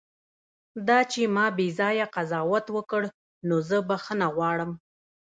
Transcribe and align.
دا 0.87 0.99
چې 1.11 1.21
ما 1.35 1.45
بیځایه 1.59 2.05
قضاوت 2.15 2.65
وکړ، 2.75 3.01
نو 3.47 3.55
زه 3.69 3.77
بښنه 3.87 4.27
غواړم. 4.35 4.71